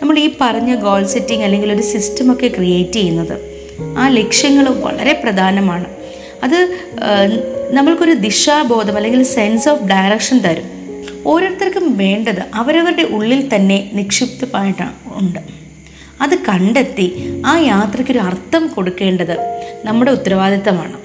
നമ്മൾ 0.02 0.20
ഈ 0.20 0.30
പറഞ്ഞ 0.42 0.76
ഗോൾ 0.76 1.06
സെറ്റിംഗ് 1.06 1.44
അല്ലെങ്കിൽ 1.44 1.74
ഒരു 1.74 1.82
സിസ്റ്റമൊക്കെ 1.82 2.48
ക്രിയേറ്റ് 2.48 2.92
ചെയ്യുന്നത് 2.92 3.56
ആ 3.98 4.08
ലക്ഷ്യങ്ങൾ 4.08 4.70
വളരെ 4.70 5.22
പ്രധാനമാണ്. 5.24 5.86
അത് 6.44 6.58
നമ്മൾക്കൊരു 7.72 8.12
ദിശാബോധം 8.12 8.96
അല്ലെങ്കിൽ 8.96 9.24
സെൻസ് 9.24 9.70
ഓഫ് 9.70 9.84
ഡയറക്ഷൻ 9.84 10.40
തരും. 10.40 10.64
ഓരോരുത്തർക്കും 11.28 11.98
വേണ്ടത് 11.98 12.42
അവരവരുടെ 12.54 13.04
ഉള്ളിൽ 13.04 13.56
തന്നെ 13.56 13.90
നിക്ഷിപ്തമായിട്ടാണ് 13.94 14.96
ഉണ്ട്. 15.14 15.40
അത് 16.22 16.40
കണ്ടെത്തി 16.40 17.14
ആ 17.46 17.58
യാത്രയ്ക്കൊരു 17.58 18.20
അർത്ഥം 18.20 18.68
കൊടുക്കേണ്ടത് 18.68 19.38
നമ്മുടെ 19.86 20.12
ഉത്തരവാദിത്തമാണ്. 20.12 20.98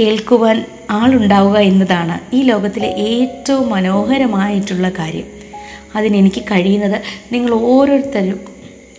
കേൾക്കുവാൻ 0.00 0.64
ആളുണ്ടാവുക 0.92 1.58
എന്നതാണ് 1.58 2.36
ഈ 2.36 2.42
ലോകത്തിലെ 2.42 2.88
ഏറ്റവും 2.88 3.70
മനോഹരമായിട്ടുള്ള 3.70 4.88
കാര്യം. 4.88 5.24
അതിനെനിക്ക് 5.96 6.42
കഴിയുന്നത് 6.42 7.02
നിങ്ങൾ 7.32 7.54
ഓരോരുത്തരും 7.54 8.40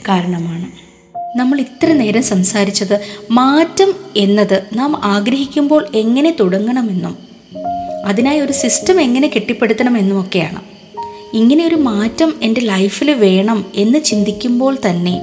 കാരണമാണ്. 0.09 0.71
നമ്മൾ 1.37 1.59
ഇത്ര 1.59 1.93
നേരം 1.93 2.23
സംസാരിച്ചത് 2.23 2.99
മാറ്റം 3.31 3.93
എന്നത് 4.17 4.63
നാം 4.73 5.01
ആഗ്രഹിക്കുമ്പോൾ 5.03 5.87
എങ്ങനെ 5.95 6.35
തുടങ്ങണമെന്നും 6.39 7.17
അതിനായി 8.05 8.39
ഒരു 8.39 8.53
സിസ്റ്റം 8.53 9.01
എങ്ങനെ 9.01 9.27
കെട്ടിപ്പടുത്തണമെന്നുമൊക്കെയാണ്. 9.27 10.61
ഇങ്ങനെ 11.33 11.67
ഒരു 11.67 11.75
മാറ്റം 11.75 12.33
എന്റെ 12.43 12.61
ലൈഫിൽ 12.61 13.11
വേണം 13.11 13.65
എന്ന് 13.75 13.99
ചിന്തിക്കുമ്പോൾ 13.99 14.77
തന്നെ 14.89 15.21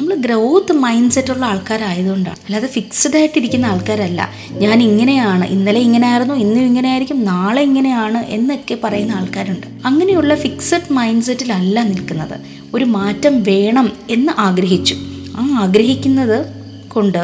നമ്മൾ 0.00 0.14
ഗ്രോത്ത് 0.14 0.72
മൈൻഡ് 0.72 1.10
സെറ്റ് 1.10 1.32
ഉള്ള 1.32 1.44
ആൾക്കാരായതുകൊണ്ടാണ് 1.46 2.36
അല്ലാതെ 2.36 2.66
ഫിക്സ്ഡ് 2.66 3.16
ആയിട്ടിരിക്കുന്ന 3.16 3.66
ആൾക്കാരല്ല. 3.66 4.28
ഞാൻ 4.50 4.82
ഇങ്ങനെയാണ് 4.82 5.44
ഇന്നലെ 5.44 5.80
ഇങ്ങനെ 5.80 5.98
ഇങ്ങനെയായിരുന്നു 5.98 6.34
ഇന്നും 6.34 6.62
ഇങ്ങനെയായിരിക്കും 6.62 7.24
നാളെ 7.24 7.62
ഇങ്ങനെയാണ് 7.62 8.26
എന്നൊക്കെ 8.26 8.78
പറയുന്ന 8.84 9.12
ആൾക്കാരുണ്ട്. 9.12 9.66
അങ്ങനെയുള്ള 9.84 10.34
ഫിക്സഡ് 10.34 10.92
മൈൻഡ് 10.92 11.22
സെറ്റിലല്ല 11.22 11.82
നിൽക്കുന്നത്. 11.82 12.40
ഒരു 12.74 12.84
മാറ്റം 12.84 13.42
വേണം 13.42 13.92
എന്ന് 14.10 14.32
ആഗ്രഹിച്ചു. 14.38 14.94
ആ 15.36 15.58
ആഗ്രഹിക്കുന്നത് 15.62 16.46
കൊണ്ട് 16.88 17.18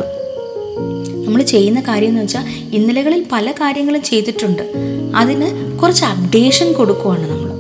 നമ്മൾ 1.27 1.43
ചെയ്യുന്ന 1.43 1.81
കാര്യം 1.81 2.09
എന്ന് 2.09 2.23
വെച്ചാൽ 2.23 2.45
ഇന്നലകളിൽ 2.75 3.27
പല 3.33 3.51
കാര്യങ്ങളും 3.51 4.03
ചെയ്തിട്ടുണ്ട്. 4.03 4.63
അതിന് 5.17 5.79
കുറച്ച് 5.79 6.05
അപ്ഡേഷൻ 6.05 6.73
കൊടുക്കുവാണ് 6.73 7.31
നമ്മൾ. 7.31 7.51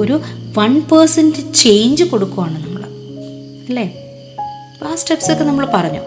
ഒരു 0.00 0.20
വൺ 0.58 0.80
പേഴ്സന്റ് 0.80 1.54
ചേഞ്ച് 1.54 2.04
കൊടുക്കുവാണ് 2.04 2.64
നമ്മൾ. 2.64 2.75
അല്ലേ? 3.68 3.84
ആ 4.84 4.94
സ്റ്റെപ്സ് 4.94 5.32
ഒക്കെ 5.32 5.44
നമ്മൾ 5.44 5.66
പറഞ്ഞു. 5.74 6.00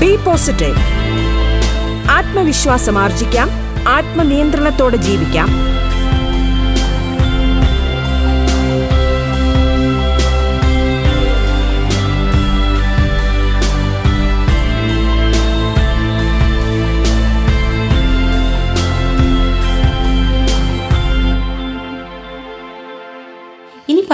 ബി 0.00 0.16
പോസിറ്റീവ് 0.16 0.76
ആത്മവിശ്വാസം 2.10 2.98
ആർജിക്കാം. 2.98 3.48
ആത്മനിയന്ത്രണത്തോടെ 3.88 4.96
ജീവിക്കാം. 4.96 5.48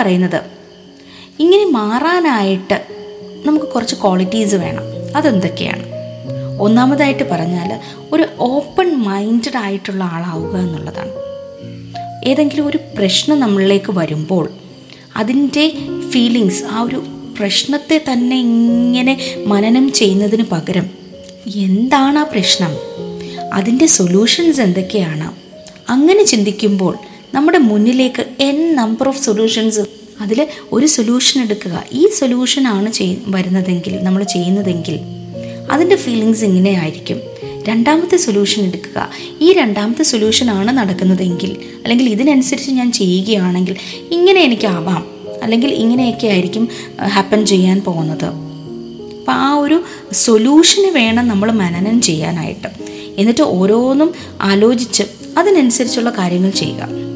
പറയുന്നത്. 0.04 0.40
ഇങ്ങനെ 1.40 1.64
മാറാനായിട്ട് 1.64 2.86
നമുക്ക് 3.46 3.66
കുറച്ച് 3.66 3.94
ക്വാളിറ്റീസ് 3.94 4.54
വേണം. 4.54 4.82
അതെന്തൊക്കെയാണ്? 5.16 5.82
ഒന്നാമതായിട്ട് 6.60 7.30
പറഞ്ഞാൽ 7.30 7.80
ഒരു 8.12 8.26
ഓപ്പൺ 8.40 8.96
മൈൻഡഡ് 8.96 9.56
ആയിട്ടുള്ള 9.56 10.04
ആളാവുക 10.04 10.56
എന്നുള്ളതാണ്. 10.56 11.10
ഏതെങ്കിലും 12.28 12.66
ഒരു 12.66 12.78
പ്രശ്നം 12.98 13.40
നമ്മളിലേക്ക് 13.40 13.92
വരുമ്പോൾ 13.92 14.50
അതിന്റെ 15.16 15.72
ഫീലിങ്സ് 16.10 16.64
ആ 16.64 16.82
ഒരു 16.82 17.02
പ്രശ്നത്തെ 17.38 18.04
തന്നെ 18.12 18.38
ഇങ്ങനെ 18.38 19.34
മനനം 19.46 19.92
ചെയ്യുന്നതിന് 19.92 20.44
പകരം 20.52 20.90
എന്താണ് 21.56 22.18
ആ 22.18 22.22
പ്രശ്നം? 22.22 22.76
അതിന്റെ 23.54 23.86
സൊല്യൂഷൻസ് 23.86 24.60
എന്തൊക്കെയാണ്? 24.60 25.32
അങ്ങനെ 25.88 26.24
ചിന്തിക്കുമ്പോൾ 26.24 26.98
നമ്മുടെ 27.34 27.58
മുന്നിലേക്ക് 27.58 28.22
എൻ 28.40 28.76
നമ്പർ 28.76 29.08
ഓഫ് 29.08 29.24
സൊല്യൂഷൻസ് 29.24 29.80
അതിൽ 30.20 30.46
ഒരു 30.72 30.86
സൊല്യൂഷൻ 30.86 31.42
എടുക്കുക. 31.42 31.84
ഈ 31.92 32.08
സൊല്യൂഷനാണ് 32.08 32.92
ചെയ് 32.92 33.16
വരുന്നതെങ്കിൽ 33.26 33.98
നമ്മൾ 34.02 34.22
ചെയ്യുന്നതെങ്കിൽ 34.22 35.00
അതിന്റെ 35.70 35.96
ഫീലിങ്സ് 35.96 36.44
ഇങ്ങനെയായിരിക്കും 36.44 37.20
രണ്ടാമത്തെ 37.68 38.16
സൊല്യൂഷൻ 38.16 38.64
എടുക്കുക. 38.64 39.10
ഈ 39.40 39.52
രണ്ടാമത്തെ 39.52 40.02
സൊല്യൂഷൻ 40.02 40.50
ആണ് 40.50 40.70
നടക്കുന്നതെങ്കിൽ 40.78 41.56
അല്ലെങ്കിൽ 41.84 42.08
ഇതിനനുസരിച്ച് 42.10 42.70
ഞാൻ 42.70 42.92
ചെയ്യുകയാണെങ്കിൽ 42.92 43.76
ഇങ്ങനെ 44.10 44.40
എനിക്കാവാം 44.40 45.02
അല്ലെങ്കിൽ 45.42 45.70
ഇങ്ങനെയൊക്കെ 45.74 46.26
ആയിരിക്കും 46.26 46.68
ഹാപ്പൻ 47.04 47.46
ചെയ്യാൻ 47.46 47.80
പോകുന്നത്. 47.80 48.28
അപ്പോൾ 49.18 49.32
ആ 49.32 49.54
ഒരു 49.54 49.84
സൊല്യൂഷന് 50.12 50.90
വേണം 50.90 51.28
നമ്മൾ 51.28 51.52
മനനം 51.52 52.00
ചെയ്യാനായിട്ട്. 52.00 52.68
എന്നിട്ട് 53.18 53.42
ഓരോന്നും 53.42 54.14
ആലോചിച്ച് 54.40 55.02
അതിനനുസരിച്ചുള്ള 55.38 56.10
കാര്യങ്ങൾ 56.10 56.50
ചെയ്യുക. 56.50 57.13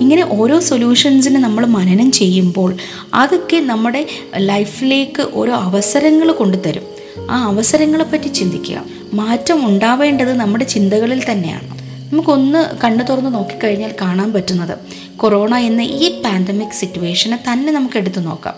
ഇങ്ങനെ 0.00 0.26
ഓരോ 0.30 0.60
സൊല്യൂഷൻസിന് 0.60 1.36
നമ്മൾ 1.36 1.66
മനനം 1.66 2.12
ചെയ്യുമ്പോൾ 2.12 2.76
അതൊക്കെ 3.14 3.56
നമ്മുടെ 3.56 4.06
ലൈഫിലേക്ക് 4.36 5.22
ഓരോ 5.22 5.52
അവസരങ്ങൾ 5.52 6.32
കൊണ്ടുതരും. 6.32 6.82
ആ 7.30 7.46
അവസരങ്ങളെ 7.46 8.04
പറ്റി 8.04 8.28
ചിന്തിക്കുക. 8.28 8.84
മാറ്റം 9.12 9.66
ഉണ്ടാവേണ്ടത് 9.66 10.32
നമ്മുടെ 10.32 10.64
ചിന്തകളിൽ 10.64 11.22
തന്നെയാണ്. 11.30 11.68
നമുക്കൊന്ന് 12.12 12.76
കണ്ണു 12.84 13.04
തുറന്ന് 13.04 13.34
നോക്കിക്കഴിഞ്ഞാൽ 13.34 13.94
കാണാൻ 14.00 14.32
പറ്റുന്നത് 14.32 14.78
കൊറോണ 15.16 15.56
എന്ന 15.56 15.80
ഈ 15.80 16.22
പാൻഡമിക് 16.22 16.78
സിറ്റുവേഷനെ 16.80 17.38
തന്നെ 17.52 17.72
നമുക്ക് 17.72 17.96
എടുത്തു 17.96 18.20
നോക്കാം. 18.20 18.54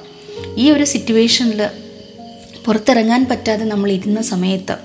ഈ 0.56 0.70
ഒരു 0.70 0.84
സിറ്റുവേഷനിൽ 0.84 1.68
പുറത്തിറങ്ങാൻ 2.64 3.26
പറ്റാതെ 3.30 3.64
നമ്മൾ 3.64 3.90
ഇരുന്ന 3.90 4.22
സമയത്ത് 4.22 4.76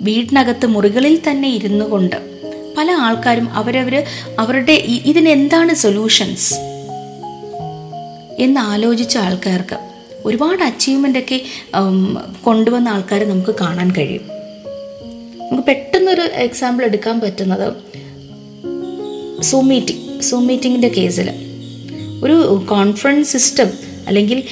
വീടിനകത്ത് 0.00 0.66
മുറികളിൽ 0.66 1.20
തന്നെ 1.30 1.48
ഇരുന്നു 1.48 1.84
കൊണ്ട് 1.84 2.37
പല 2.78 2.90
ആൾക്കാരും 2.90 3.52
അവരവർ 3.52 4.04
അവരുടെ 4.38 4.72
ഇതിനെന്താണ് 5.04 5.74
സൊല്യൂഷൻസ് 5.74 6.54
എന്ന് 8.38 8.60
ആലോചിച്ച 8.60 9.18
ആൾക്കാർക്ക് 9.18 9.78
ഒരുപാട് 10.24 10.62
അച്ചീവ്മെന്റ് 10.62 11.18
ഒക്കെ 11.18 11.42
കൊണ്ടുവന്ന 12.44 12.88
ആൾക്കാരെ 12.88 13.24
നമുക്ക് 13.24 13.54
കാണാൻ 13.60 13.90
കഴിയും. 13.90 14.22
നമുക്ക് 15.50 15.68
പെട്ടെന്നൊരു 15.68 16.20
എക്സാമ്പിൾ 16.20 16.84
എടുക്കാൻ 16.84 17.20
പറ്റുന്നത് 17.20 17.74
സൂം 19.42 19.68
മീറ്റിംഗ് 19.68 20.22
സൂം 20.22 20.46
മീറ്റിങ്ങിന്റെ 20.46 20.88
കേസിൽ 20.88 21.30
ഒരു 22.24 22.64
കോൺഫറൻസ് 22.70 23.32
സിസ്റ്റം 23.32 23.87
അല്ലെങ്കിൽ 24.08 24.42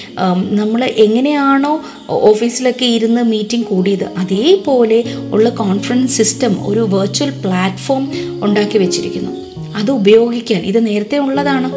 നമ്മൾ 0.60 0.84
എങ്ങനെയാണോ 0.84 1.82
ഓഫീസിലൊക്കെ 2.10 2.84
ഇരുന്ന് 2.84 3.22
മീറ്റിംഗ് 3.22 3.66
കൂടിയത് 3.66 4.04
അതേപോലെ 4.04 5.04
ഉള്ള 5.32 5.48
കോൺഫറൻസ് 5.48 6.16
സിസ്റ്റം 6.16 6.66
ഒരു 6.68 6.86
വെർച്വൽ 6.94 7.30
പ്ലാറ്റ്ഫോം 7.30 8.12
ഉണ്ടാക്കി 8.44 8.78
വെച്ചിരിക്കുന്നു. 8.78 9.32
അത് 9.76 9.90
ഉപയോഗിക്കാൻ 9.90 10.62
ഇത് 10.62 10.86
നേരത്തെ 10.86 11.18
ഉള്ളതാണ്. 11.18 11.70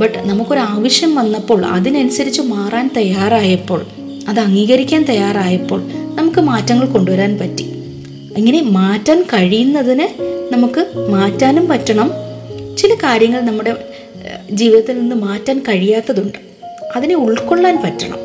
ബട്ട് 0.00 0.18
നമുക്കൊരു 0.18 0.60
ആവശ്യം 0.60 1.14
വന്നപ്പോൾ 1.14 1.66
അതിനനുസരിച്ച് 1.66 2.42
മാറാൻ 2.42 2.90
തയ്യാറായപ്പോൾ 2.96 3.80
അത് 4.28 4.40
അംഗീകരിക്കാൻ 4.40 5.02
തയ്യാറായപ്പോൾ 5.08 5.80
നമുക്ക് 6.18 6.40
മാറ്റങ്ങൾ 6.40 6.86
കൊണ്ടുവരാൻ 6.86 7.38
പറ്റി. 7.38 7.66
ഇങ്ങനെ 8.36 8.62
മാറ്റാൻ 8.62 9.22
കഴിയുന്നതിന് 9.22 10.06
നമുക്ക് 10.54 10.82
മാറ്റാനും 11.10 11.68
പറ്റണം. 11.68 12.10
ചില 12.78 12.94
കാര്യങ്ങൾ 12.94 13.40
നമ്മുടെ 13.40 13.72
ജീവിതത്തിൽ 14.52 14.98
നിന്ന് 14.98 15.16
മാറ്റാൻ 15.16 15.58
കഴിയാത്തതുണ്ട്. 15.68 16.51
അതിനെ 16.96 17.14
ഉൾക്കൊള്ളാൻ 17.14 17.82
പറ്റണം. 17.84 18.18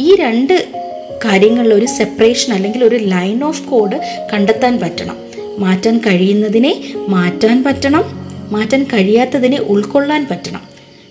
ഈ 0.00 0.16
രണ്ട് 0.16 0.68
കാര്യങ്ങളിൽ 1.24 1.74
ഒരു 1.74 1.86
സെപ്പറേഷൻ 1.86 2.52
അല്ലെങ്കിൽ 2.52 2.84
ഒരു 2.84 2.96
ലൈൻ 2.96 3.44
ഓഫ് 3.44 3.68
കോഡ് 3.68 3.96
കണ്ടെത്താൻ 4.32 4.78
പറ്റണം. 4.78 5.16
മാറ്റാൻ 5.58 5.98
കഴിയുന്നതിനെ 5.98 6.92
മാറ്റാൻ 7.08 7.64
പറ്റണം. 7.64 8.04
മാറ്റാൻ 8.50 8.84
കഴിയാത്തതിനെ 8.84 9.58
ഉൾക്കൊള്ളാൻ 9.58 10.26
പറ്റണം. 10.30 10.60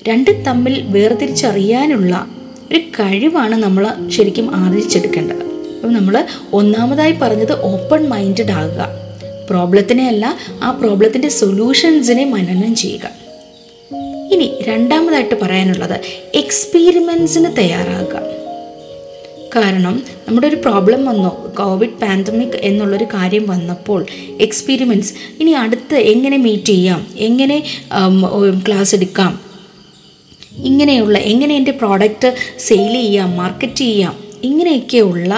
രണ്ട് 0.07 0.45
തമ്മിൽ 0.45 0.83
വേർതിരിച്ചറിയാനുള്ള 0.87 2.27
ഒരു 2.71 2.79
കഴിവാണ് 2.79 3.55
നമ്മൾ 3.55 4.09
ശരിക്കും 4.09 4.55
ആർജിച്ചെടുക്കേണ്ടത് 4.55 5.35
അപ്പം 5.35 5.93
നമ്മൾ 5.93 6.25
ഒന്നാമതായി 6.53 7.11
പറഞ്ഞത് 7.11 7.61
ഓപ്പൺ 7.61 8.09
മൈൻഡഡ് 8.09 8.51
ആകുക. 8.51 8.87
പ്രോബ്ലത്തിനെ 9.49 10.07
അല്ല 10.07 10.35
ആ 10.63 10.71
പ്രോബ്ലത്തിന്റെ 10.71 11.29
സൊല്യൂഷൻസിനെ 11.29 12.25
മനനം 12.25 12.75
ചെയ്യുക. 12.75 13.22
ഇനി 14.33 14.47
രണ്ടാമതായിട്ട് 14.69 15.35
പറയാനുള്ളത് 15.41 15.97
എക്സ്പീരിമെൻസിന് 16.41 17.49
തയ്യാറാകുക. 17.57 18.15
കാരണം 19.55 19.95
നമ്മുടെ 20.27 20.47
ഒരു 20.47 20.55
പ്രോബ്ലം 20.55 21.01
വന്നു 21.05 21.31
കോവിഡ് 21.59 21.97
പാൻഡമിക് 22.01 22.55
എന്നുള്ളൊരു 22.69 23.07
കാര്യം 23.13 23.45
വന്നപ്പോൾ 23.47 23.99
എക്സ്പീരിമെൻസ് 24.39 25.13
ഇനി 25.39 25.51
അടുത്ത് 25.51 25.97
എങ്ങനെ 26.13 26.37
മീറ്റ് 26.37 26.65
ചെയ്യാം 26.65 27.01
എങ്ങനെ 27.27 27.57
ക്ലാസ് 28.67 28.95
എടുക്കാം 28.95 29.33
ഇങ്ങനെയുള്ള 30.69 31.17
എങ്ങനെ 31.31 31.53
എന്റെ 31.55 31.71
പ്രോഡക്റ്റ് 31.71 32.31
സെയിൽ 32.59 32.93
ചെയ്യാം 32.93 33.29
മാർക്കറ്റ് 33.37 33.75
ചെയ്യാം 33.75 34.15
ഇങ്ങനെയൊക്കെയുള്ള 34.43 35.33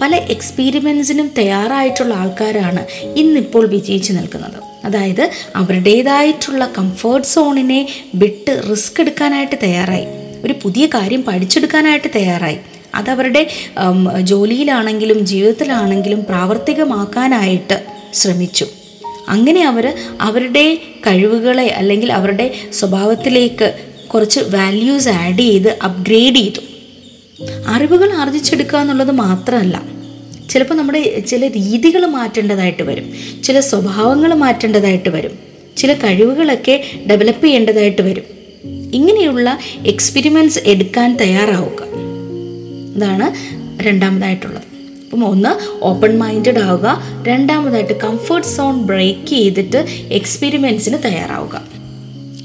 പല 0.00 0.14
എക്സ്പീരിമെൻസിനും 0.34 1.28
തയ്യാറായിട്ടുള്ള 1.38 2.14
ആൾക്കാരാണ് 2.14 2.82
ഇന്നിപ്പോൾ 3.20 3.64
വിജയിച്ച് 3.66 4.12
നിൽക്കുന്നത്. 4.12 4.58
അതായത് 4.84 5.30
അവരുടേതായിട്ടുള്ള 5.56 6.72
കംഫേർട്ട് 6.78 7.26
സോണിനെ 7.26 7.88
വിട്ട് 8.14 8.62
റിസ്ക് 8.70 9.00
എടുക്കാനായിട്ട് 9.00 9.56
തയ്യാറായി. 9.62 10.06
ഒരു 10.44 10.54
പുതിയ 10.62 10.86
കാര്യം 10.86 11.22
പഠിച്ചെടുക്കാനായിട്ട് 11.22 12.08
തയ്യാറായി. 12.14 12.58
അതവരുടെ 12.94 13.46
ജോലിയിലാണെങ്കിലും 14.20 15.26
ജീവിതത്തിലാണെങ്കിലും 15.26 16.24
പ്രാവർത്തികമാക്കാനായിട്ട് 16.24 17.84
ശ്രമിച്ചു. 18.14 18.66
അങ്ങനെ 19.28 19.64
അവർ 19.64 19.94
അവരുടെ 20.20 20.74
കഴിവുകളെ 21.06 21.66
അല്ലെങ്കിൽ 21.66 22.12
അവരുടെ 22.12 22.54
സ്വഭാവത്തിലേക്ക് 22.72 23.74
കുറച്ച് 24.14 24.40
വാല്യൂസ് 24.40 25.08
ആഡ് 25.08 25.38
ചെയ്ത് 25.38 25.78
അപ്ഗ്രേഡ് 25.84 26.34
ചെയ്തു. 26.34 26.60
അറിവുകൾ 27.66 28.12
ആർജിച്ചെടുക്കുക 28.12 28.78
എന്നുള്ളത് 28.78 29.10
മാത്രമല്ല 29.10 29.97
ചിലപ്പോൾ 30.50 30.74
നമ്മുടെ 30.74 31.20
ചില 31.20 31.46
രീതികൾ 31.46 32.06
മാറ്റേണ്ടതായിട്ട് 32.06 32.82
വരും. 32.82 33.12
ചില 33.44 33.60
സ്വഭാവങ്ങൾ 33.60 34.34
മാറ്റേണ്ടതായിട്ട് 34.34 35.08
വരും. 35.08 35.38
ചില 35.76 35.92
കഴിവുകളൊക്കെ 35.92 36.84
ഡെവലപ്പ് 37.10 37.44
ചെയ്യേണ്ടതായിട്ട് 37.44 38.02
വരും. 38.02 38.22
ഇങ്ങനെയുള്ള 38.94 39.58
എക്സ്പെരിമെന്റ്സ് 39.86 40.58
എടുക്കാൻ 40.66 41.16
തയ്യാറാവുക. 41.16 41.82
അതാണ് 42.96 43.34
രണ്ടാമതായിട്ടുള്ളത്. 43.82 44.62
അപ്പം 45.04 45.24
ഒന്ന് 45.24 45.84
ഓപ്പൺ 45.84 46.18
മൈൻഡഡ് 46.18 46.58
ആവുക. 46.58 47.02
രണ്ടാമതായിട്ട് 47.28 48.00
കംഫർട്ട് 48.00 48.48
സോൺ 48.48 48.82
ബ്രേക്ക് 48.82 49.26
ചെയ്തിട്ട് 49.26 49.76
എക്സ്പെരിമെൻസിന് 50.12 50.98
തയ്യാറാവുക. 51.04 51.62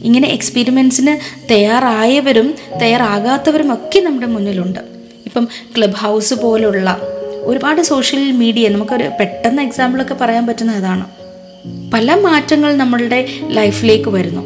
ഇങ്ങനെ 0.03 0.27
എക്സ്പെരിമെൻസിന് 0.27 1.43
തയ്യാറായവരും 1.51 2.55
തയ്യാറാകാത്തവരും 2.81 3.73
ഒക്കെ 3.73 3.99
നമ്മുടെ 3.99 4.27
മുന്നിലുണ്ട്. 4.27 4.79
ഇപ്പം 5.25 5.47
ക്ലബ് 5.77 5.95
ഹൗസ് 5.95 6.33
പോലുള്ള 6.33 7.01
ഒരുപാട് 7.45 7.81
സോഷ്യൽ 7.81 8.31
മീഡിയ 8.31 8.69
നമുക്കൊരു 8.69 9.11
പെട്ടെന്ന് 9.19 9.61
എക്സാമ്പിളൊക്കെ 9.61 10.13
പറയാൻ 10.13 10.47
പറ്റുന്ന 10.47 10.75
ഇതാണ് 10.75 11.05
പല 11.93 12.15
മാറ്റങ്ങൾ 12.15 12.77
നമ്മളുടെ 12.77 13.27
ലൈഫിലേക്ക് 13.47 14.09
വരുന്നു. 14.09 14.41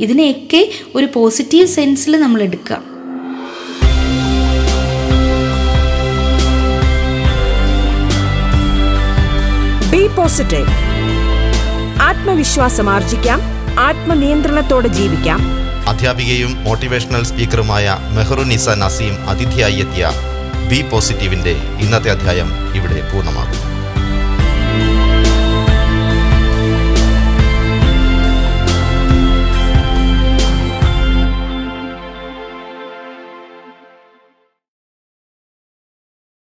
ഇതിനെയൊക്കെ 0.00 0.68
ഒരു 0.94 1.08
പോസിറ്റീവ് 1.14 1.66
സെൻസിൽ 1.66 2.20
നമ്മൾ 2.20 2.42
എടുക്കുക. 2.42 2.78
ബി 9.90 10.06
പോസിറ്റീവ് 10.06 10.66
ആത്മവിശ്വാസം 12.02 12.90
ആർജിക്കാം. 12.90 13.40
ആത്മനിയന്ത്രണത്തോടെ 13.80 14.88
ജീവിക്കാം. 14.88 15.40
അധ്യാപികയും 15.88 16.64
മോട്ടിവേഷണൽ 16.64 17.24
സ്പീക്കറുമായ 17.24 17.96
മെഹറുനിസ 18.16 18.68
നസീം 18.68 19.28
അതിഥിയായി 19.28 19.74
എത്തിയ 19.74 20.10
ബി 20.70 20.78
പോസിറ്റീവിന്റെ 20.92 21.52
ഇന്നത്തെ 21.80 22.10
അധ്യായം 22.10 22.48
ഇവിടെ 22.74 23.00
പൂർണമാകുന്നു. 23.12 23.63